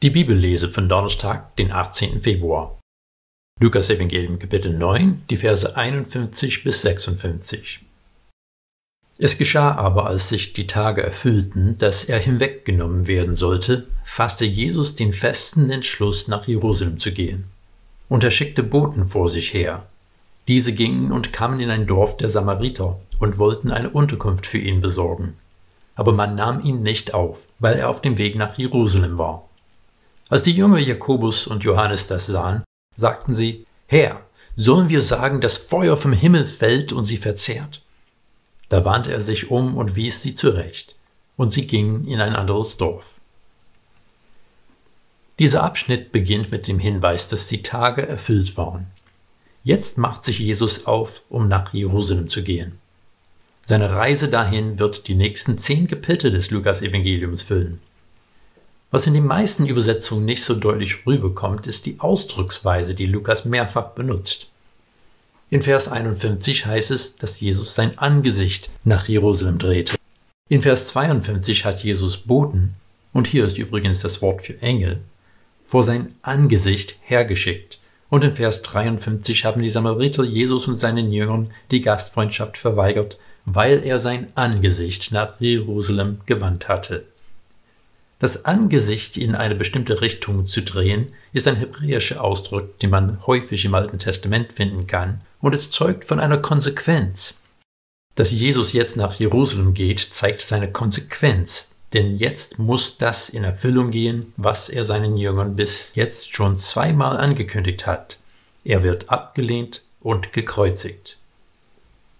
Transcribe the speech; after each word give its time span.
Die 0.00 0.10
Bibellese 0.10 0.68
von 0.68 0.88
Donnerstag, 0.88 1.56
den 1.56 1.72
18. 1.72 2.20
Februar. 2.20 2.78
Lukas 3.58 3.90
Evangelium 3.90 4.38
Kapitel 4.38 4.72
9, 4.72 5.24
die 5.28 5.36
Verse 5.36 5.76
51 5.76 6.62
bis 6.62 6.82
56. 6.82 7.80
Es 9.18 9.38
geschah 9.38 9.74
aber, 9.74 10.06
als 10.06 10.28
sich 10.28 10.52
die 10.52 10.68
Tage 10.68 11.02
erfüllten, 11.02 11.76
dass 11.78 12.04
er 12.04 12.20
hinweggenommen 12.20 13.08
werden 13.08 13.34
sollte, 13.34 13.88
fasste 14.04 14.44
Jesus 14.44 14.94
den 14.94 15.12
festen 15.12 15.68
Entschluss, 15.68 16.28
nach 16.28 16.46
Jerusalem 16.46 17.00
zu 17.00 17.10
gehen. 17.10 17.46
Und 18.08 18.22
er 18.22 18.30
schickte 18.30 18.62
Boten 18.62 19.08
vor 19.08 19.28
sich 19.28 19.52
her. 19.52 19.88
Diese 20.46 20.74
gingen 20.74 21.10
und 21.10 21.32
kamen 21.32 21.58
in 21.58 21.70
ein 21.70 21.88
Dorf 21.88 22.16
der 22.16 22.30
Samariter 22.30 23.00
und 23.18 23.38
wollten 23.38 23.72
eine 23.72 23.90
Unterkunft 23.90 24.46
für 24.46 24.58
ihn 24.58 24.80
besorgen. 24.80 25.34
Aber 25.96 26.12
man 26.12 26.36
nahm 26.36 26.64
ihn 26.64 26.84
nicht 26.84 27.14
auf, 27.14 27.48
weil 27.58 27.80
er 27.80 27.90
auf 27.90 28.00
dem 28.00 28.16
Weg 28.16 28.36
nach 28.36 28.56
Jerusalem 28.56 29.18
war. 29.18 29.47
Als 30.28 30.42
die 30.42 30.52
Jünger 30.52 30.78
Jakobus 30.78 31.46
und 31.46 31.64
Johannes 31.64 32.06
das 32.06 32.26
sahen, 32.26 32.62
sagten 32.94 33.34
sie, 33.34 33.64
Herr, 33.86 34.20
sollen 34.56 34.90
wir 34.90 35.00
sagen, 35.00 35.40
dass 35.40 35.56
Feuer 35.56 35.96
vom 35.96 36.12
Himmel 36.12 36.44
fällt 36.44 36.92
und 36.92 37.04
sie 37.04 37.16
verzehrt? 37.16 37.82
Da 38.68 38.84
wandte 38.84 39.12
er 39.12 39.22
sich 39.22 39.50
um 39.50 39.76
und 39.76 39.96
wies 39.96 40.20
sie 40.20 40.34
zurecht, 40.34 40.96
und 41.36 41.50
sie 41.50 41.66
gingen 41.66 42.06
in 42.06 42.20
ein 42.20 42.36
anderes 42.36 42.76
Dorf. 42.76 43.14
Dieser 45.38 45.62
Abschnitt 45.62 46.12
beginnt 46.12 46.50
mit 46.50 46.68
dem 46.68 46.78
Hinweis, 46.78 47.28
dass 47.28 47.48
die 47.48 47.62
Tage 47.62 48.06
erfüllt 48.06 48.56
waren. 48.56 48.88
Jetzt 49.62 49.96
macht 49.96 50.22
sich 50.22 50.40
Jesus 50.40 50.86
auf, 50.86 51.22
um 51.30 51.48
nach 51.48 51.72
Jerusalem 51.72 52.28
zu 52.28 52.42
gehen. 52.42 52.78
Seine 53.64 53.92
Reise 53.92 54.28
dahin 54.28 54.78
wird 54.78 55.08
die 55.08 55.14
nächsten 55.14 55.56
zehn 55.56 55.86
Kapitel 55.86 56.32
des 56.32 56.50
Lukas-Evangeliums 56.50 57.42
füllen. 57.42 57.80
Was 58.90 59.06
in 59.06 59.12
den 59.12 59.26
meisten 59.26 59.66
Übersetzungen 59.66 60.24
nicht 60.24 60.42
so 60.42 60.54
deutlich 60.54 61.06
rüberkommt, 61.06 61.66
ist 61.66 61.84
die 61.84 62.00
Ausdrucksweise, 62.00 62.94
die 62.94 63.04
Lukas 63.04 63.44
mehrfach 63.44 63.88
benutzt. 63.90 64.48
In 65.50 65.60
Vers 65.60 65.88
51 65.88 66.64
heißt 66.64 66.90
es, 66.90 67.16
dass 67.16 67.40
Jesus 67.40 67.74
sein 67.74 67.98
Angesicht 67.98 68.70
nach 68.84 69.06
Jerusalem 69.06 69.58
drehte. 69.58 69.96
In 70.48 70.62
Vers 70.62 70.88
52 70.88 71.66
hat 71.66 71.84
Jesus 71.84 72.16
Boten, 72.16 72.76
und 73.12 73.26
hier 73.26 73.44
ist 73.44 73.58
übrigens 73.58 74.00
das 74.00 74.22
Wort 74.22 74.40
für 74.40 74.60
Engel, 74.62 75.00
vor 75.64 75.82
sein 75.82 76.14
Angesicht 76.22 76.96
hergeschickt. 77.02 77.78
Und 78.08 78.24
in 78.24 78.36
Vers 78.36 78.62
53 78.62 79.44
haben 79.44 79.60
die 79.60 79.68
Samariter 79.68 80.24
Jesus 80.24 80.66
und 80.66 80.76
seinen 80.76 81.12
Jüngern 81.12 81.50
die 81.70 81.82
Gastfreundschaft 81.82 82.56
verweigert, 82.56 83.18
weil 83.44 83.84
er 83.84 83.98
sein 83.98 84.28
Angesicht 84.34 85.12
nach 85.12 85.38
Jerusalem 85.40 86.20
gewandt 86.24 86.68
hatte. 86.68 87.04
Das 88.18 88.44
Angesicht 88.44 89.16
in 89.16 89.34
eine 89.34 89.54
bestimmte 89.54 90.00
Richtung 90.00 90.46
zu 90.46 90.62
drehen, 90.62 91.12
ist 91.32 91.46
ein 91.46 91.56
hebräischer 91.56 92.22
Ausdruck, 92.24 92.78
den 92.80 92.90
man 92.90 93.24
häufig 93.26 93.64
im 93.64 93.74
Alten 93.74 93.98
Testament 93.98 94.52
finden 94.52 94.86
kann, 94.86 95.20
und 95.40 95.54
es 95.54 95.70
zeugt 95.70 96.04
von 96.04 96.18
einer 96.18 96.38
Konsequenz. 96.38 97.40
Dass 98.16 98.32
Jesus 98.32 98.72
jetzt 98.72 98.96
nach 98.96 99.14
Jerusalem 99.14 99.74
geht, 99.74 100.00
zeigt 100.00 100.40
seine 100.40 100.72
Konsequenz, 100.72 101.70
denn 101.94 102.16
jetzt 102.16 102.58
muss 102.58 102.98
das 102.98 103.28
in 103.28 103.44
Erfüllung 103.44 103.92
gehen, 103.92 104.32
was 104.36 104.68
er 104.68 104.82
seinen 104.82 105.16
Jüngern 105.16 105.54
bis 105.54 105.94
jetzt 105.94 106.34
schon 106.34 106.56
zweimal 106.56 107.16
angekündigt 107.16 107.86
hat. 107.86 108.18
Er 108.64 108.82
wird 108.82 109.08
abgelehnt 109.08 109.84
und 110.00 110.32
gekreuzigt. 110.32 111.18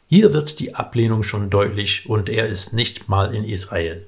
Hier 0.09 0.33
wird 0.33 0.61
die 0.61 0.75
Ablehnung 0.77 1.25
schon 1.25 1.51
deutlich 1.51 2.09
und 2.09 2.29
er 2.29 2.47
ist 2.47 2.73
nicht 2.73 3.09
mal 3.09 3.35
in 3.35 3.45
Israel. 3.45 4.07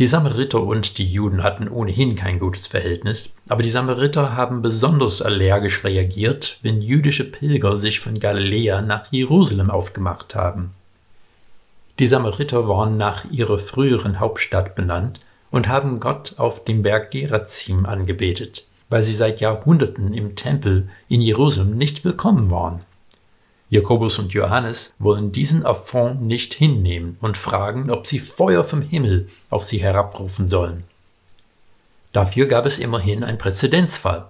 Die 0.00 0.06
Samariter 0.08 0.60
und 0.60 0.98
die 0.98 1.06
Juden 1.06 1.44
hatten 1.44 1.68
ohnehin 1.68 2.16
kein 2.16 2.40
gutes 2.40 2.66
Verhältnis, 2.66 3.36
aber 3.48 3.62
die 3.62 3.70
Samariter 3.70 4.36
haben 4.36 4.60
besonders 4.60 5.22
allergisch 5.22 5.84
reagiert, 5.84 6.58
wenn 6.62 6.82
jüdische 6.82 7.30
Pilger 7.30 7.76
sich 7.76 8.00
von 8.00 8.14
Galiläa 8.14 8.82
nach 8.82 9.12
Jerusalem 9.12 9.70
aufgemacht 9.70 10.34
haben. 10.34 10.74
Die 12.00 12.06
Samariter 12.06 12.66
waren 12.66 12.96
nach 12.96 13.24
ihrer 13.30 13.56
früheren 13.56 14.18
Hauptstadt 14.18 14.74
benannt 14.74 15.20
und 15.52 15.68
haben 15.68 16.00
Gott 16.00 16.34
auf 16.38 16.64
dem 16.64 16.82
Berg 16.82 17.12
Gerazim 17.12 17.86
angebetet, 17.86 18.66
weil 18.90 19.04
sie 19.04 19.14
seit 19.14 19.38
Jahrhunderten 19.38 20.12
im 20.12 20.34
Tempel 20.34 20.88
in 21.08 21.20
Jerusalem 21.20 21.76
nicht 21.78 22.04
willkommen 22.04 22.50
waren. 22.50 22.80
Jakobus 23.74 24.20
und 24.20 24.32
Johannes 24.32 24.94
wollen 25.00 25.32
diesen 25.32 25.66
Affront 25.66 26.22
nicht 26.22 26.54
hinnehmen 26.54 27.16
und 27.20 27.36
fragen, 27.36 27.90
ob 27.90 28.06
sie 28.06 28.20
Feuer 28.20 28.62
vom 28.62 28.82
Himmel 28.82 29.28
auf 29.50 29.64
sie 29.64 29.78
herabrufen 29.78 30.48
sollen. 30.48 30.84
Dafür 32.12 32.46
gab 32.46 32.66
es 32.66 32.78
immerhin 32.78 33.24
einen 33.24 33.36
Präzedenzfall. 33.36 34.28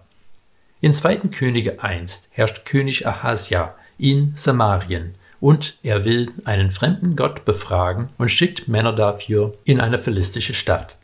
In 0.81 0.95
2. 0.95 1.17
Könige 1.29 1.83
einst 1.83 2.31
herrscht 2.33 2.65
König 2.65 3.07
Ahasja 3.07 3.75
in 3.99 4.33
Samarien 4.35 5.15
und 5.41 5.79
er 5.83 6.07
will 6.07 6.33
einen 6.47 6.71
fremden 6.71 7.15
Gott 7.15 7.45
befragen 7.45 8.09
und 8.17 8.31
schickt 8.31 8.67
Männer 8.67 8.95
dafür 8.95 9.53
in 9.65 9.79
eine 9.79 9.99
philistische 9.99 10.55
Stadt. 10.55 10.97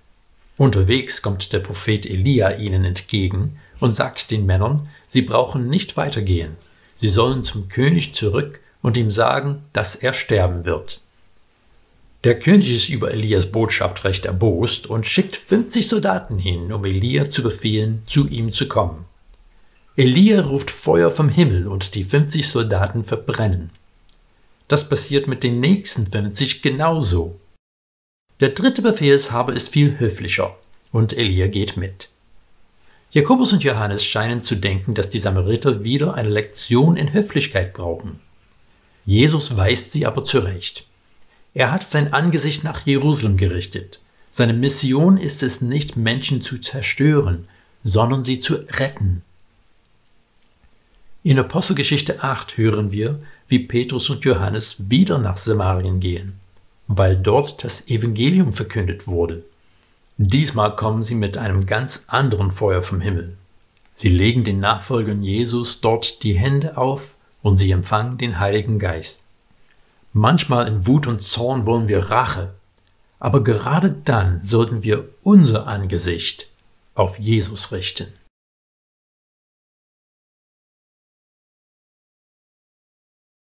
Unterwegs 0.57 1.21
kommt 1.21 1.53
der 1.53 1.59
Prophet 1.59 2.07
Elia 2.07 2.53
ihnen 2.53 2.87
entgegen 2.87 3.59
und 3.81 3.93
sagt 3.93 4.31
den 4.31 4.47
Männern, 4.47 4.89
sie 5.07 5.21
brauchen 5.21 5.69
nicht 5.69 5.99
weitergehen, 5.99 6.57
Sie 7.01 7.09
sollen 7.09 7.43
zum 7.43 7.71
König 7.71 8.13
zurück 8.13 8.61
und 8.83 8.99
ihm 8.99 9.11
sagen, 9.11 9.65
dass 9.73 9.97
er 9.97 10.13
sterben 10.13 10.67
wird. 10.67 11.01
Der 12.25 12.39
König 12.39 12.71
ist 12.71 12.91
über 12.91 13.11
Elias 13.11 13.51
Botschaft 13.51 14.05
recht 14.05 14.27
erbost 14.27 14.87
und 14.87 15.07
schickt 15.07 15.35
50 15.35 15.89
Soldaten 15.89 16.39
hin, 16.39 16.71
um 16.71 16.85
Elia 16.85 17.31
zu 17.31 17.43
befehlen, 17.43 18.03
zu 18.07 18.29
ihm 18.29 18.53
zu 18.53 18.69
kommen. 18.69 19.07
Elia 19.97 20.43
ruft 20.43 20.71
Feuer 20.71 21.11
vom 21.11 21.31
Himmel 21.31 21.69
und 21.69 21.95
die 21.95 22.05
50 22.05 22.47
Soldaten 22.47 23.03
verbrennen. 23.03 23.71
Das 24.69 24.87
passiert 24.87 25.27
mit 25.27 25.43
den 25.43 25.59
nächsten 25.59 26.07
50 26.07 26.61
genauso. 26.61 27.41
Der 28.41 28.51
dritte 28.51 28.83
Befehlshaber 28.83 29.55
ist 29.55 29.71
viel 29.71 29.99
höflicher 29.99 30.55
und 30.93 31.17
Elia 31.17 31.47
geht 31.47 31.79
mit. 31.79 32.11
Jakobus 33.13 33.53
und 33.53 33.65
Johannes 33.65 34.05
scheinen 34.05 34.41
zu 34.41 34.55
denken, 34.55 34.95
dass 34.95 35.09
die 35.09 35.19
Samariter 35.19 35.83
wieder 35.83 36.15
eine 36.15 36.29
Lektion 36.29 36.97
in 36.97 37.13
Höflichkeit 37.13 37.73
brauchen. 37.73 38.21
Jesus 39.05 39.57
weist 39.57 39.91
sie 39.91 40.07
aber 40.07 40.23
zurecht. 40.23 40.87
Er 41.53 41.73
hat 41.73 41.83
sein 41.83 42.13
Angesicht 42.13 42.63
nach 42.63 42.87
Jerusalem 42.87 43.37
gerichtet. 43.37 44.01
Seine 44.31 44.53
Mission 44.53 45.17
ist 45.17 45.43
es 45.43 45.61
nicht, 45.61 45.97
Menschen 45.97 46.41
zu 46.41 46.59
zerstören, 46.59 47.49
sondern 47.83 48.23
sie 48.23 48.39
zu 48.39 48.55
retten. 48.79 49.23
In 51.25 51.39
Apostelgeschichte 51.41 52.23
8 52.23 52.57
hören 52.57 52.93
wir, 52.93 53.19
wie 53.49 53.59
Petrus 53.59 54.09
und 54.09 54.25
Johannes 54.25 54.89
wieder 54.89 55.19
nach 55.19 55.37
Samarien 55.37 55.99
gehen, 55.99 56.39
weil 56.87 57.17
dort 57.17 57.65
das 57.65 57.89
Evangelium 57.89 58.53
verkündet 58.53 59.09
wurde. 59.09 59.43
Diesmal 60.23 60.77
kommen 60.77 61.03
sie 61.03 61.15
mit 61.15 61.39
einem 61.39 61.65
ganz 61.65 62.05
anderen 62.09 62.51
Feuer 62.51 62.83
vom 62.83 63.01
Himmel. 63.01 63.39
Sie 63.95 64.11
legen 64.11 64.45
den 64.45 64.61
Nachfolgern 64.61 65.23
Jesus 65.23 65.81
dort 65.81 66.23
die 66.25 66.35
Hände 66.35 66.77
auf 66.77 67.15
und 67.41 67.57
sie 67.57 67.71
empfangen 67.71 68.19
den 68.19 68.39
Heiligen 68.39 68.79
Geist. 68.79 69.25
Manchmal 70.13 70.69
in 70.69 70.87
Wut 70.87 71.07
und 71.07 71.23
Zorn 71.23 71.65
wollen 71.65 71.89
wir 71.89 72.11
Rache, 72.11 72.53
aber 73.19 73.43
gerade 73.43 73.97
dann 74.05 74.45
sollten 74.45 74.85
wir 74.85 75.09
unser 75.23 75.67
Angesicht 75.67 76.51
auf 76.95 77.19
Jesus 77.19 77.73
richten. 77.73 78.09